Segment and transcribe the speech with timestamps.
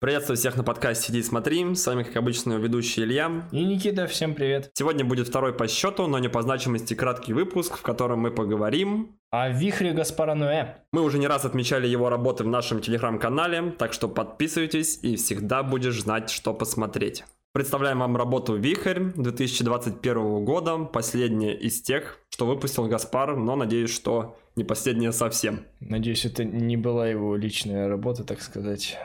[0.00, 1.74] Приветствую всех на подкасте «Сиди и смотри».
[1.74, 3.46] С вами, как обычно, ведущий Илья.
[3.52, 4.70] И Никита, всем привет.
[4.72, 9.18] Сегодня будет второй по счету, но не по значимости краткий выпуск, в котором мы поговорим...
[9.30, 10.76] О вихре Гаспара Ноэ.
[10.94, 15.62] Мы уже не раз отмечали его работы в нашем телеграм-канале, так что подписывайтесь и всегда
[15.62, 17.24] будешь знать, что посмотреть.
[17.52, 24.38] Представляем вам работу «Вихрь» 2021 года, последняя из тех, что выпустил Гаспар, но надеюсь, что
[24.56, 25.66] не последняя совсем.
[25.80, 28.96] Надеюсь, это не была его личная работа, так сказать.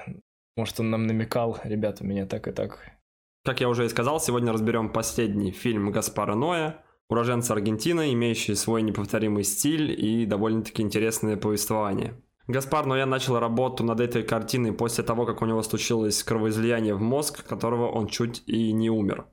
[0.56, 2.80] Может, он нам намекал, ребята, меня так и так.
[3.44, 8.82] Как я уже и сказал, сегодня разберем последний фильм Гаспара Ноя, уроженца Аргентины, имеющий свой
[8.82, 12.22] неповторимый стиль и довольно-таки интересное повествование.
[12.48, 17.02] Гаспар Ноя начал работу над этой картиной после того, как у него случилось кровоизлияние в
[17.02, 19.26] мозг, которого он чуть и не умер.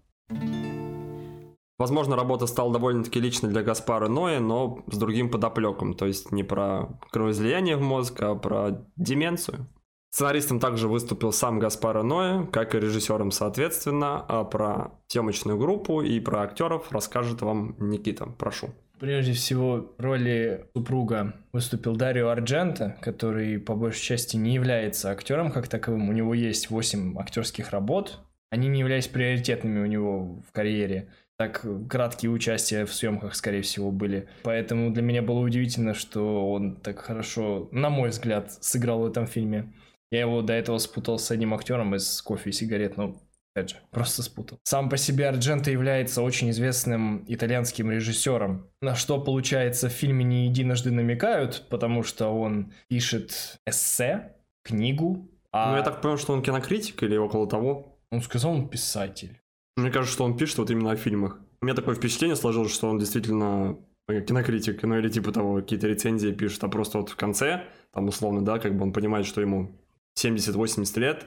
[1.79, 6.43] Возможно, работа стала довольно-таки личной для Гаспара Ноя, но с другим подоплеком, то есть не
[6.43, 9.68] про кровоизлияние в мозг, а про деменцию.
[10.15, 16.21] Сценаристом также выступил сам Гаспар Ноя, как и режиссером соответственно, а про съемочную группу и
[16.21, 18.27] про актеров расскажет вам Никита.
[18.27, 18.69] Прошу.
[19.01, 25.51] Прежде всего, в роли супруга выступил Дарио Арджента, который по большей части не является актером
[25.51, 26.10] как таковым.
[26.10, 28.21] У него есть 8 актерских работ.
[28.51, 31.09] Они не являлись приоритетными у него в карьере.
[31.38, 34.29] Так, краткие участия в съемках, скорее всего, были.
[34.43, 39.26] Поэтому для меня было удивительно, что он так хорошо, на мой взгляд, сыграл в этом
[39.26, 39.73] фильме.
[40.13, 43.16] Я его до этого спутал с одним актером из кофе и сигарет, но
[43.55, 44.59] опять же, просто спутал.
[44.63, 50.46] Сам по себе Ардженто является очень известным итальянским режиссером, на что, получается, в фильме не
[50.49, 55.30] единожды намекают, потому что он пишет эссе, книгу.
[55.51, 55.71] А...
[55.71, 57.99] Ну, я так понял, что он кинокритик или около того.
[58.10, 59.41] Он сказал, он писатель.
[59.79, 61.41] Мне кажется, что он пишет вот именно о фильмах.
[61.63, 63.79] У меня такое впечатление сложилось, что он действительно
[64.09, 68.44] кинокритик, ну или типа того, какие-то рецензии пишет, а просто вот в конце, там условно,
[68.44, 69.78] да, как бы он понимает, что ему
[70.19, 71.27] 70-80 лет,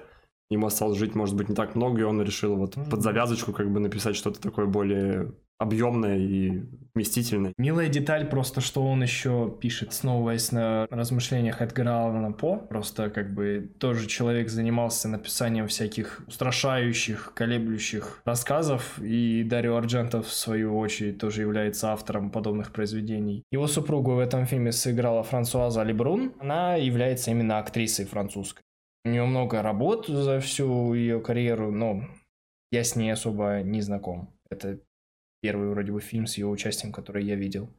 [0.49, 2.89] ему осталось жить, может быть, не так много, и он решил вот mm-hmm.
[2.89, 7.53] под завязочку как бы написать что-то такое более объемное и вместительное.
[7.57, 12.57] Милая деталь просто, что он еще пишет, основываясь на размышлениях Эдгара Аллана По.
[12.57, 20.31] Просто как бы тоже человек занимался написанием всяких устрашающих, колеблющих рассказов, и Дарио Ардженто, в
[20.31, 23.43] свою очередь, тоже является автором подобных произведений.
[23.51, 26.33] Его супругу в этом фильме сыграла Франсуаза Лебрун.
[26.39, 28.64] Она является именно актрисой французской.
[29.05, 32.07] У нее много работ за всю ее карьеру, но
[32.71, 34.33] я с ней особо не знаком.
[34.49, 34.79] Это
[35.41, 37.69] первый вроде бы фильм с ее участием, который я видел.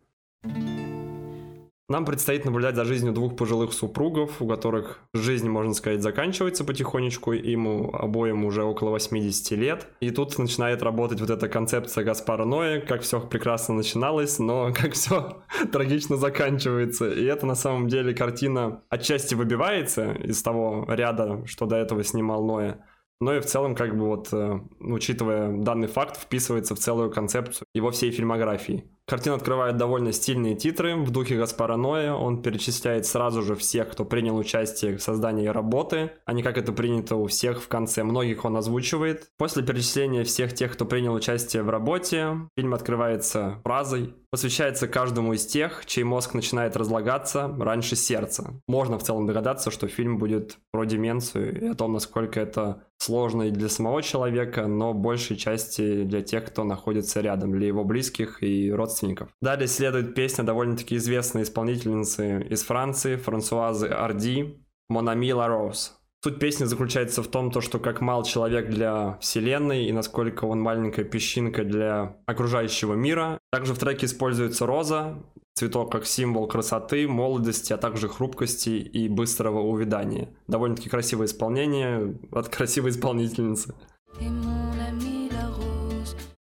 [1.89, 7.33] Нам предстоит наблюдать за жизнью двух пожилых супругов, у которых жизнь, можно сказать, заканчивается потихонечку,
[7.33, 9.87] им обоим уже около 80 лет.
[10.01, 14.95] И тут начинает работать вот эта концепция Гаспара Ноя, как все прекрасно начиналось, но как
[14.95, 17.09] все трагично заканчивается.
[17.09, 22.45] И это на самом деле картина отчасти выбивается из того ряда, что до этого снимал
[22.45, 22.85] Ноя.
[23.21, 27.67] Но и в целом, как бы вот, э, учитывая данный факт, вписывается в целую концепцию
[27.75, 28.85] его всей фильмографии.
[29.09, 32.13] Картина открывает довольно стильные титры в духе Гаспара Ноя.
[32.13, 36.73] Он перечисляет сразу же всех, кто принял участие в создании работы, а не как это
[36.73, 38.03] принято у всех в конце.
[38.03, 39.31] Многих он озвучивает.
[39.39, 45.47] После перечисления всех тех, кто принял участие в работе, фильм открывается фразой посвящается каждому из
[45.47, 48.61] тех, чей мозг начинает разлагаться раньше сердца.
[48.69, 53.45] Можно в целом догадаться, что фильм будет про деменцию и о том, насколько это сложно
[53.45, 58.43] и для самого человека, но большей части для тех, кто находится рядом, для его близких
[58.43, 59.31] и родственников.
[59.41, 65.96] Далее следует песня довольно-таки известной исполнительницы из Франции, Франсуазы Арди, «Монами Ла Роуз».
[66.25, 70.61] Суть песни заключается в том, то, что как мал человек для вселенной и насколько он
[70.61, 73.39] маленькая песчинка для окружающего мира.
[73.53, 75.23] Также в треке используется роза,
[75.55, 80.29] цветок как символ красоты, молодости, а также хрупкости и быстрого увядания.
[80.49, 83.75] Довольно-таки красивое исполнение от красивой исполнительницы.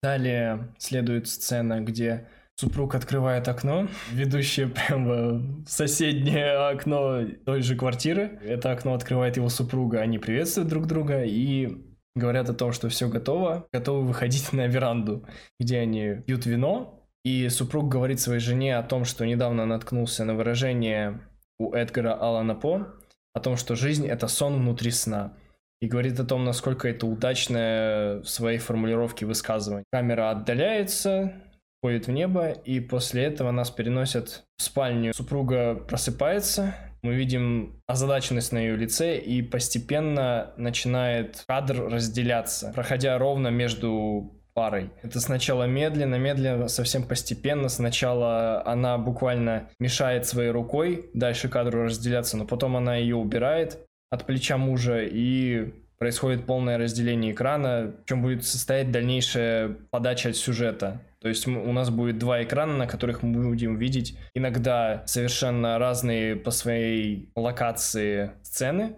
[0.02, 2.28] Далее следует сцена, где
[2.59, 8.38] Супруг открывает окно, ведущее прямо в соседнее окно той же квартиры.
[8.44, 11.78] Это окно открывает его супруга, они приветствуют друг друга и
[12.17, 15.26] говорят о том, что все готово, готовы выходить на веранду,
[15.58, 17.02] где они пьют вино.
[17.23, 21.22] И супруг говорит своей жене о том, что недавно наткнулся на выражение
[21.59, 22.88] у Эдгара Алана По,
[23.34, 25.32] о том, что жизнь— это сон внутри сна.
[25.79, 29.85] И говорит о том, насколько это удачное в своей формулировке высказывание.
[29.94, 31.41] Камера отдаляется,
[31.81, 35.14] ходит в небо, и после этого нас переносят в спальню.
[35.14, 43.47] Супруга просыпается, мы видим озадаченность на ее лице, и постепенно начинает кадр разделяться, проходя ровно
[43.47, 44.90] между парой.
[45.03, 47.70] Это сначала медленно, медленно, совсем постепенно.
[47.70, 53.79] Сначала она буквально мешает своей рукой дальше кадру разделяться, но потом она ее убирает
[54.09, 61.01] от плеча мужа и происходит полное разделение экрана, в чем будет состоять дальнейшая подача сюжета.
[61.22, 66.37] То есть у нас будет два экрана, на которых мы будем видеть иногда совершенно разные
[66.37, 68.96] по своей локации сцены,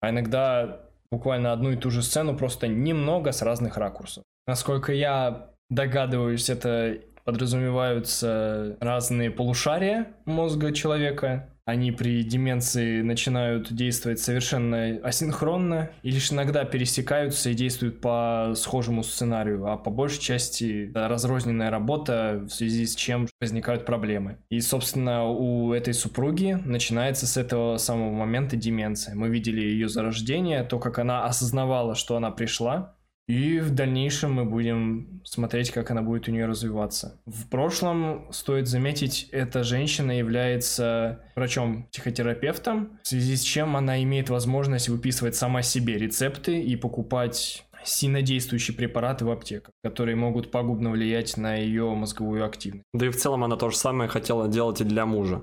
[0.00, 4.22] а иногда буквально одну и ту же сцену, просто немного с разных ракурсов.
[4.46, 15.00] Насколько я догадываюсь, это подразумеваются разные полушария мозга человека, они при деменции начинают действовать совершенно
[15.02, 21.70] асинхронно и лишь иногда пересекаются и действуют по схожему сценарию, а по большей части разрозненная
[21.70, 24.38] работа, в связи с чем возникают проблемы.
[24.48, 29.16] И, собственно, у этой супруги начинается с этого самого момента деменция.
[29.16, 32.94] Мы видели ее зарождение, то, как она осознавала, что она пришла,
[33.28, 37.20] и в дальнейшем мы будем смотреть, как она будет у нее развиваться.
[37.26, 44.88] В прошлом, стоит заметить, эта женщина является врачом-психотерапевтом, в связи с чем она имеет возможность
[44.88, 51.56] выписывать сама себе рецепты и покупать сильнодействующие препараты в аптеках, которые могут пагубно влиять на
[51.56, 52.84] ее мозговую активность.
[52.92, 55.42] Да и в целом она то же самое хотела делать и для мужа.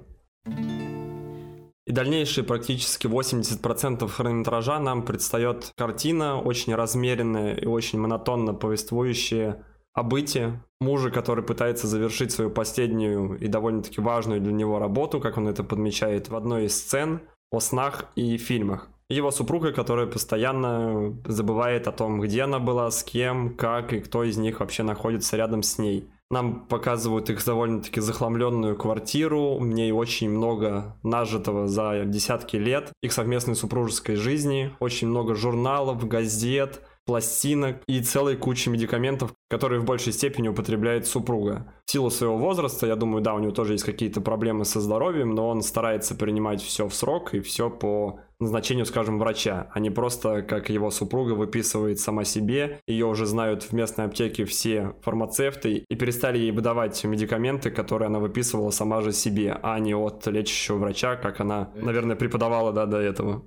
[1.86, 10.04] И дальнейшие практически 80% хронометража нам предстает картина, очень размеренная и очень монотонно повествующая о
[10.04, 15.48] быте мужа, который пытается завершить свою последнюю и довольно-таки важную для него работу, как он
[15.48, 17.22] это подмечает в одной из сцен,
[17.52, 18.90] о снах и фильмах.
[19.10, 24.24] Его супруга, которая постоянно забывает о том, где она была, с кем, как и кто
[24.24, 26.10] из них вообще находится рядом с ней.
[26.34, 33.14] Нам показывают их довольно-таки захламленную квартиру, в ней очень много нажитого за десятки лет их
[33.14, 40.14] совместной супружеской жизни, очень много журналов, газет, пластинок и целой кучи медикаментов, которые в большей
[40.14, 41.72] степени употребляет супруга.
[41.86, 45.36] В силу своего возраста, я думаю, да, у него тоже есть какие-то проблемы со здоровьем,
[45.36, 49.90] но он старается принимать все в срок и все по назначению, скажем, врача, а не
[49.90, 52.80] просто, как его супруга выписывает сама себе.
[52.88, 58.20] Ее уже знают в местной аптеке все фармацевты и перестали ей выдавать медикаменты, которые она
[58.20, 62.98] выписывала сама же себе, а не от лечащего врача, как она, наверное, преподавала да, до
[63.00, 63.44] этого.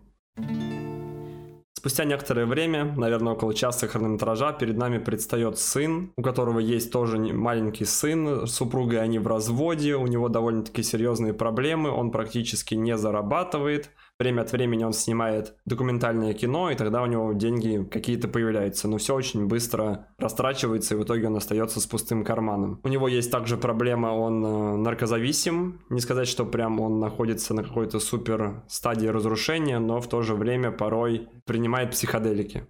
[1.86, 7.16] Спустя некоторое время, наверное, около часа хронометража, перед нами предстает сын, у которого есть тоже
[7.16, 13.90] маленький сын, супруга они в разводе, у него довольно-таки серьезные проблемы, он практически не зарабатывает,
[14.18, 18.88] Время от времени он снимает документальное кино, и тогда у него деньги какие-то появляются.
[18.88, 22.80] Но все очень быстро растрачивается, и в итоге он остается с пустым карманом.
[22.82, 25.80] У него есть также проблема, он э, наркозависим.
[25.90, 30.34] Не сказать, что прям он находится на какой-то супер стадии разрушения, но в то же
[30.34, 32.66] время порой принимает психоделики.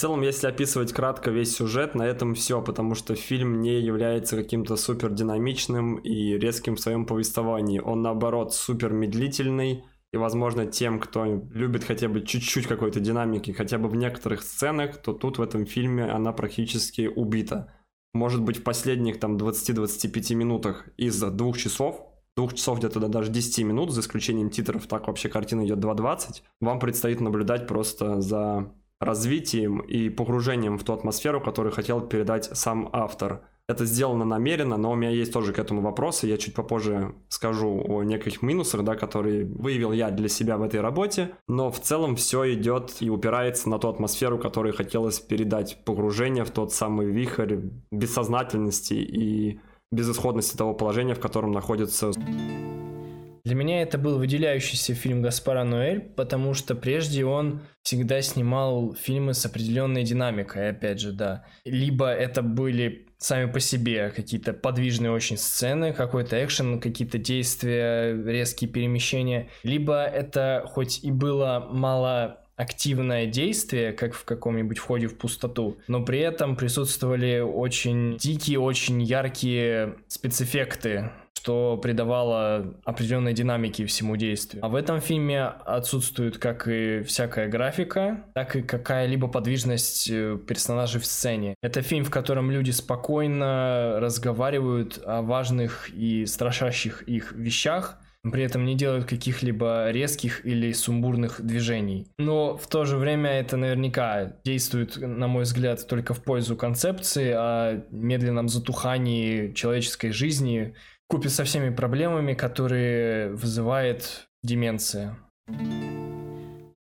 [0.00, 4.34] В целом, если описывать кратко весь сюжет, на этом все, потому что фильм не является
[4.34, 7.80] каким-то супер динамичным и резким в своем повествовании.
[7.80, 13.76] Он, наоборот, супер медлительный, и, возможно, тем, кто любит хотя бы чуть-чуть какой-то динамики, хотя
[13.76, 17.70] бы в некоторых сценах, то тут в этом фильме она практически убита.
[18.14, 22.06] Может быть, в последних там 20-25 минутах из двух часов,
[22.38, 26.40] двух часов где-то до даже 10 минут, за исключением титров, так вообще картина идет 2.20,
[26.62, 32.88] вам предстоит наблюдать просто за развитием и погружением в ту атмосферу, которую хотел передать сам
[32.92, 33.42] автор.
[33.68, 36.26] Это сделано намеренно, но у меня есть тоже к этому вопросы.
[36.26, 40.80] Я чуть попозже скажу о неких минусах, да, которые выявил я для себя в этой
[40.80, 41.30] работе.
[41.46, 45.84] Но в целом все идет и упирается на ту атмосферу, которую хотелось передать.
[45.84, 47.58] Погружение в тот самый вихрь
[47.92, 49.60] бессознательности и
[49.92, 52.10] безысходности того положения, в котором находится
[53.50, 59.34] для меня это был выделяющийся фильм Гаспара Ноэль, потому что прежде он всегда снимал фильмы
[59.34, 61.44] с определенной динамикой, опять же, да.
[61.64, 68.70] Либо это были сами по себе какие-то подвижные очень сцены, какой-то экшен, какие-то действия, резкие
[68.70, 75.78] перемещения, либо это хоть и было мало активное действие, как в каком-нибудь входе в пустоту,
[75.88, 81.10] но при этом присутствовали очень дикие, очень яркие спецэффекты,
[81.50, 84.64] что придавало определенной динамики всему действию.
[84.64, 91.00] А в этом фильме отсутствует как и всякая графика, так и какая-либо подвижность э, персонажей
[91.00, 91.56] в сцене.
[91.60, 98.64] Это фильм, в котором люди спокойно разговаривают о важных и страшащих их вещах, при этом
[98.64, 102.06] не делают каких-либо резких или сумбурных движений.
[102.18, 107.32] Но в то же время это наверняка действует, на мой взгляд, только в пользу концепции
[107.34, 110.74] о медленном затухании человеческой жизни,
[111.10, 115.18] купе со всеми проблемами, которые вызывает деменция.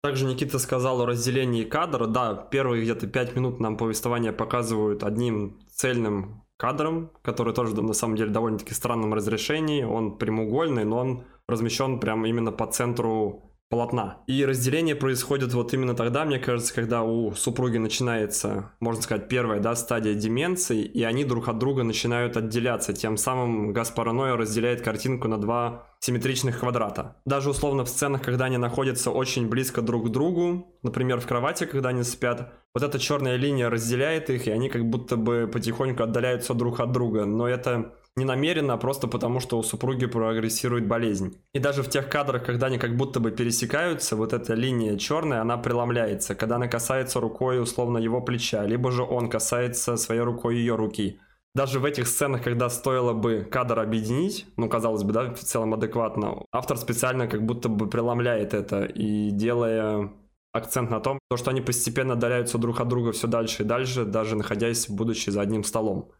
[0.02, 2.06] Также Никита сказал о разделении кадра.
[2.06, 8.16] Да, первые где-то пять минут нам повествование показывают одним цельным кадром, который тоже на самом
[8.16, 9.82] деле довольно-таки странном разрешении.
[9.82, 14.18] Он прямоугольный, но он размещен прямо именно по центру полотна.
[14.26, 19.60] И разделение происходит вот именно тогда, мне кажется, когда у супруги начинается, можно сказать, первая
[19.60, 22.92] да, стадия деменции, и они друг от друга начинают отделяться.
[22.92, 27.16] Тем самым Гаспар Ноя разделяет картинку на два симметричных квадрата.
[27.24, 31.64] Даже условно в сценах, когда они находятся очень близко друг к другу, например, в кровати,
[31.64, 36.02] когда они спят, вот эта черная линия разделяет их, и они как будто бы потихоньку
[36.02, 37.24] отдаляются друг от друга.
[37.24, 41.36] Но это не намеренно, а просто потому, что у супруги прогрессирует болезнь.
[41.52, 45.40] И даже в тех кадрах, когда они как будто бы пересекаются, вот эта линия черная,
[45.40, 50.56] она преломляется, когда она касается рукой условно его плеча, либо же он касается своей рукой
[50.56, 51.18] ее руки.
[51.54, 55.74] Даже в этих сценах, когда стоило бы кадр объединить, ну, казалось бы, да, в целом
[55.74, 60.10] адекватно, автор специально как будто бы преломляет это и делая
[60.52, 64.04] акцент на том, то, что они постепенно отдаляются друг от друга все дальше и дальше,
[64.04, 66.10] даже находясь, будучи за одним столом.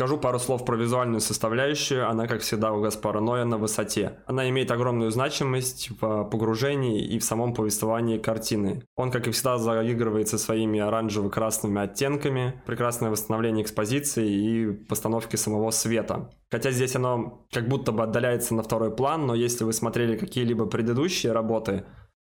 [0.00, 2.08] Скажу пару слов про визуальную составляющую.
[2.08, 4.20] Она, как всегда, у Гаспара Ноя на высоте.
[4.26, 8.84] Она имеет огромную значимость в погружении и в самом повествовании картины.
[8.94, 16.30] Он, как и всегда, заигрывается своими оранжево-красными оттенками, прекрасное восстановление экспозиции и постановки самого света.
[16.48, 20.66] Хотя здесь оно как будто бы отдаляется на второй план, но если вы смотрели какие-либо
[20.66, 21.86] предыдущие работы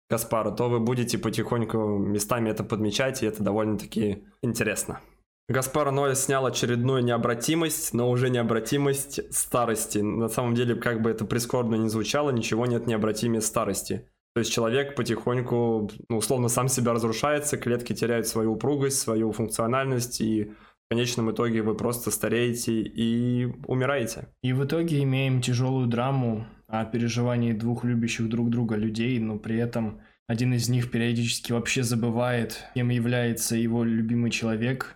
[0.09, 5.01] Гаспара, то вы будете потихоньку местами это подмечать, и это довольно-таки интересно.
[5.51, 9.99] Гаспар Ноэ снял очередную необратимость, но уже необратимость старости.
[9.99, 14.07] На самом деле, как бы это прискорбно не звучало, ничего нет необратимее старости.
[14.35, 20.21] То есть человек потихоньку, ну, условно, сам себя разрушается, клетки теряют свою упругость, свою функциональность,
[20.21, 24.29] и в конечном итоге вы просто стареете и умираете.
[24.43, 29.57] И в итоге имеем тяжелую драму о переживании двух любящих друг друга людей, но при
[29.57, 34.95] этом один из них периодически вообще забывает, кем является его любимый человек,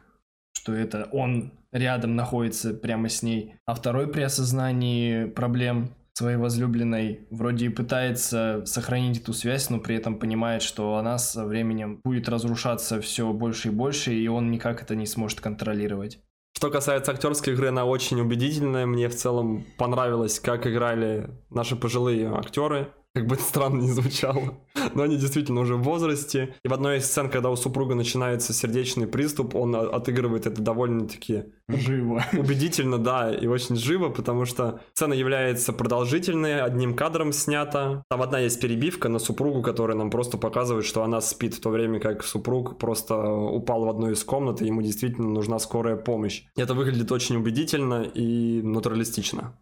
[0.63, 7.27] что это он рядом находится прямо с ней, а второй при осознании проблем своей возлюбленной
[7.31, 12.29] вроде и пытается сохранить эту связь, но при этом понимает, что она со временем будет
[12.29, 16.21] разрушаться все больше и больше, и он никак это не сможет контролировать.
[16.57, 18.87] Что касается актерской игры, она очень убедительная.
[18.87, 24.59] Мне в целом понравилось, как играли наши пожилые актеры как бы это странно не звучало,
[24.95, 26.55] но они действительно уже в возрасте.
[26.65, 31.45] И в одной из сцен, когда у супруга начинается сердечный приступ, он отыгрывает это довольно-таки
[31.69, 32.25] живо.
[32.33, 38.03] Убедительно, да, и очень живо, потому что сцена является продолжительной, одним кадром снята.
[38.09, 41.69] Там одна есть перебивка на супругу, которая нам просто показывает, что она спит, в то
[41.69, 46.45] время как супруг просто упал в одну из комнат, и ему действительно нужна скорая помощь.
[46.57, 49.55] Это выглядит очень убедительно и натуралистично.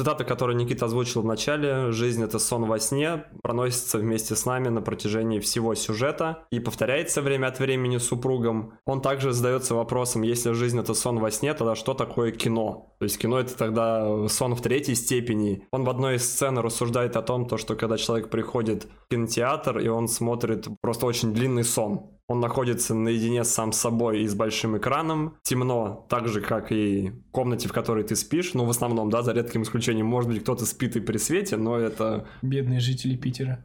[0.00, 4.68] Цитата, которую Никита озвучил в начале, «Жизнь— это сон во сне», проносится вместе с нами
[4.68, 8.78] на протяжении всего сюжета и повторяется время от времени супругом.
[8.86, 12.94] Он также задается вопросом, если жизнь— это сон во сне, тогда что такое кино?
[12.98, 15.68] То есть кино— это тогда сон в третьей степени.
[15.70, 19.80] Он в одной из сцен рассуждает о том, то, что когда человек приходит в кинотеатр,
[19.80, 24.36] и он смотрит просто очень длинный сон, он находится наедине сам с собой и с
[24.36, 25.34] большим экраном.
[25.42, 28.54] Темно, так же, как и в комнате, в которой ты спишь.
[28.54, 30.06] Ну, в основном, да, за редким исключением.
[30.06, 32.28] Может быть, кто-то спит и при свете, но это...
[32.40, 33.58] Бедные жители Питера.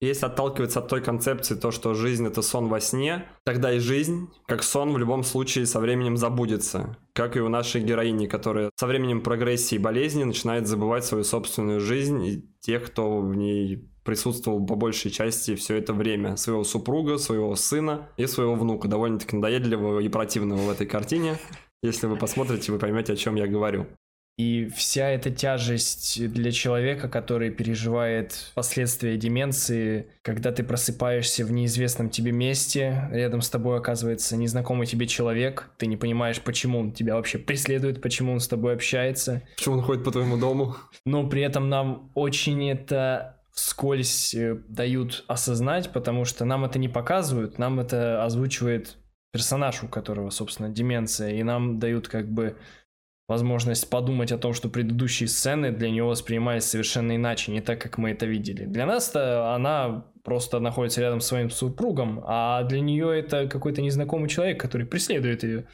[0.00, 4.28] Если отталкиваться от той концепции, то, что жизнь— это сон во сне, тогда и жизнь,
[4.46, 6.98] как сон, в любом случае со временем забудется.
[7.12, 11.78] Как и у нашей героини, которая со временем прогрессии и болезни начинает забывать свою собственную
[11.78, 16.36] жизнь и тех, кто в ней присутствовал по большей части все это время.
[16.36, 18.88] Своего супруга, своего сына и своего внука.
[18.88, 21.36] Довольно-таки надоедливого и противного в этой картине.
[21.82, 23.86] Если вы посмотрите, вы поймете, о чем я говорю.
[24.38, 32.08] И вся эта тяжесть для человека, который переживает последствия деменции, когда ты просыпаешься в неизвестном
[32.08, 37.16] тебе месте, рядом с тобой оказывается незнакомый тебе человек, ты не понимаешь, почему он тебя
[37.16, 39.42] вообще преследует, почему он с тобой общается.
[39.58, 40.76] Почему он ходит по твоему дому.
[41.04, 46.88] Но при этом нам очень это вскользь э, дают осознать, потому что нам это не
[46.88, 48.96] показывают, нам это озвучивает
[49.32, 52.56] персонаж, у которого, собственно, деменция, и нам дают как бы
[53.28, 57.98] возможность подумать о том, что предыдущие сцены для него воспринимались совершенно иначе, не так, как
[57.98, 58.64] мы это видели.
[58.66, 64.28] Для нас-то она просто находится рядом с своим супругом, а для нее это какой-то незнакомый
[64.28, 65.66] человек, который преследует ее.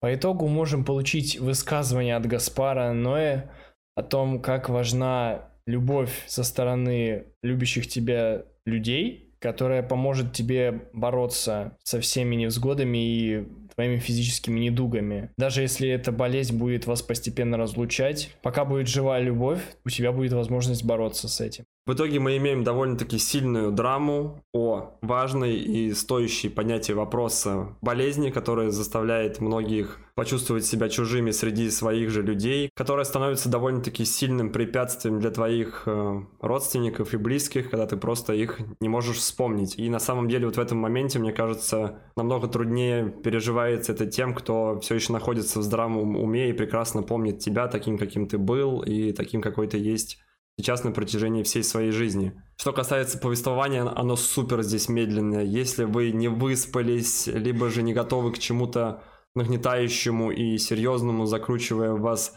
[0.00, 3.50] По итогу можем получить высказывание от Гаспара Ноэ
[3.96, 12.00] о том, как важна любовь со стороны любящих тебя людей, которая поможет тебе бороться со
[12.00, 15.30] всеми невзгодами и твоими физическими недугами.
[15.36, 20.32] Даже если эта болезнь будет вас постепенно разлучать, пока будет жива любовь, у тебя будет
[20.32, 21.64] возможность бороться с этим.
[21.88, 28.68] В итоге мы имеем довольно-таки сильную драму о важной и стоящей понятии вопроса болезни, которая
[28.68, 35.30] заставляет многих почувствовать себя чужими среди своих же людей, которая становится довольно-таки сильным препятствием для
[35.30, 39.78] твоих э, родственников и близких, когда ты просто их не можешь вспомнить.
[39.78, 44.34] И на самом деле вот в этом моменте, мне кажется, намного труднее переживается это тем,
[44.34, 48.82] кто все еще находится в здравом уме и прекрасно помнит тебя таким, каким ты был
[48.82, 50.18] и таким, какой ты есть
[50.58, 52.34] сейчас на протяжении всей своей жизни.
[52.56, 55.44] Что касается повествования, оно супер здесь медленное.
[55.44, 59.04] Если вы не выспались, либо же не готовы к чему-то
[59.36, 62.34] нагнетающему и серьезному, закручивая вас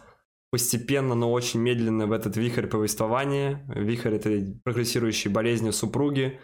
[0.51, 6.39] постепенно, но очень медленно в этот вихрь повествования, вихрь этой прогрессирующей болезни супруги,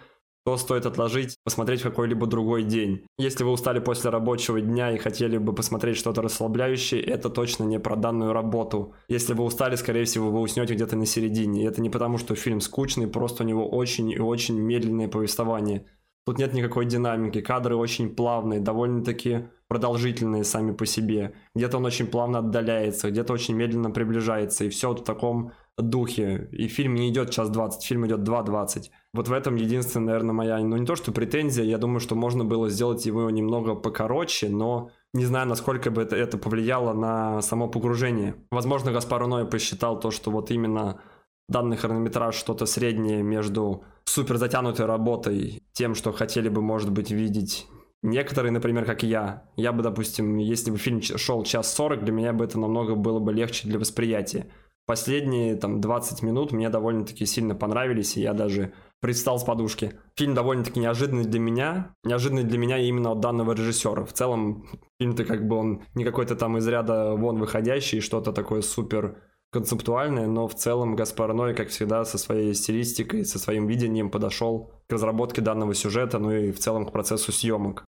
[0.48, 3.06] то стоит отложить, посмотреть какой-либо другой день.
[3.18, 7.82] Если вы устали после рабочего дня и хотели бы посмотреть что-то расслабляющее, это точно не
[7.82, 8.94] про данную работу.
[9.10, 11.63] Если вы устали, скорее всего, вы уснете где-то на середине.
[11.63, 15.86] И это не потому, что фильм скучный, просто у него очень и очень медленное повествование.
[16.25, 21.34] Тут нет никакой динамики, кадры очень плавные, довольно-таки продолжительные сами по себе.
[21.56, 26.50] Где-то он очень плавно отдаляется, где-то очень медленно приближается, и все вот в таком духе.
[26.52, 28.90] И фильм не идет час 20, фильм идет 2.20.
[29.14, 32.46] Вот в этом единственная, наверное, моя, ну не то что претензия, я думаю, что можно
[32.46, 37.68] было сделать его немного покороче, но не знаю, насколько бы это, это повлияло на само
[37.68, 38.36] погружение.
[38.52, 41.02] Возможно, Гаспар Ной посчитал то, что вот именно
[41.50, 47.68] данный хронометраж что-то среднее между супер затянутой работой, тем, что хотели бы, может быть, видеть
[48.04, 52.34] Некоторые, например, как я, я бы, допустим, если бы фильм шел час сорок, для меня
[52.34, 54.48] бы это намного было бы легче для восприятия.
[54.86, 59.94] Последние там 20 минут мне довольно-таки сильно понравились, и я даже предстал с подушки.
[60.16, 64.06] Фильм довольно-таки неожиданный для меня, неожиданный для меня именно от данного режиссера.
[64.06, 64.66] В целом,
[65.00, 69.18] фильм-то как бы он не какой-то там из ряда вон выходящий, что-то такое супер
[69.51, 74.72] концептуальное, но в целом Гаспар Ной, как всегда, со своей стилистикой, со своим видением подошел
[74.88, 77.86] к разработке данного сюжета, ну и в целом к процессу съемок.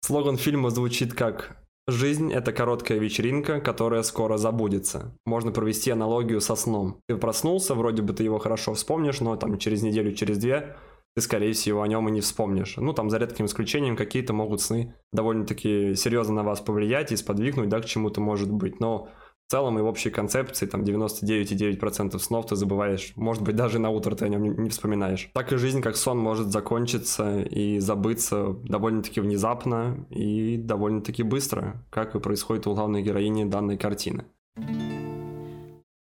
[0.00, 1.56] Слоган фильма звучит как
[1.88, 5.18] Жизнь— это короткая вечеринка, которая скоро забудется.
[5.26, 7.00] Можно провести аналогию со сном.
[7.08, 10.76] Ты проснулся, вроде бы ты его хорошо вспомнишь, но там через неделю, через две
[11.16, 12.76] ты, скорее всего, о нем и не вспомнишь.
[12.76, 17.68] Ну, там, за редким исключением, какие-то могут сны довольно-таки серьезно на вас повлиять и сподвигнуть,
[17.68, 18.78] да, к чему-то может быть.
[18.78, 19.08] Но
[19.52, 23.12] целом и в общей концепции там 99,9% снов ты забываешь.
[23.16, 25.28] Может быть, даже на утро ты о нем не вспоминаешь.
[25.34, 32.14] Так и жизнь как сон может закончиться и забыться довольно-таки внезапно и довольно-таки быстро, как
[32.14, 34.24] и происходит у главной героини данной картины.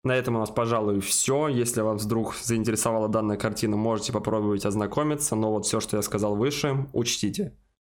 [0.03, 1.49] На этом у нас, пожалуй, все.
[1.49, 5.35] Если вас вдруг заинтересовала данная картина, можете попробовать ознакомиться.
[5.35, 7.53] Но вот все, что я сказал выше, учтите.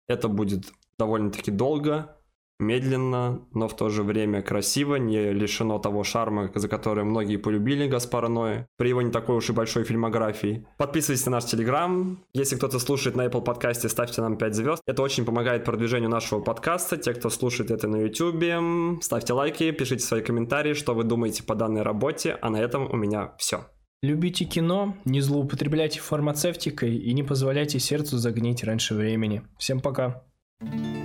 [0.08, 2.18] Это будет довольно-таки долго,
[2.64, 7.88] медленно, но в то же время красиво, не лишено того шарма, за который многие полюбили
[7.88, 10.66] Гаспара Ноя, при его не такой уж и большой фильмографии.
[10.78, 12.24] Подписывайтесь на наш Телеграм.
[12.34, 14.82] Если кто-то слушает на Apple подкасте, ставьте нам 5 звезд.
[14.88, 16.98] Это очень помогает продвижению нашего подкаста.
[16.98, 21.56] Те, кто слушает это на YouTube, ставьте лайки, пишите свои комментарии, что вы думаете по
[21.56, 22.38] данной работе.
[22.42, 23.66] А на этом у меня все.
[24.02, 29.44] Любите кино, не злоупотребляйте фармацевтикой и не позволяйте сердцу загнить раньше времени.
[29.58, 30.26] Всем пока.
[30.62, 31.03] thank you